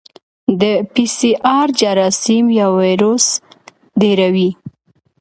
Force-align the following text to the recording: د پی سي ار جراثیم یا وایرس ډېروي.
د 0.59 0.63
پی 0.93 1.05
سي 1.17 1.31
ار 1.57 1.67
جراثیم 1.79 2.45
یا 2.57 2.65
وایرس 2.75 3.25
ډېروي. 4.01 4.49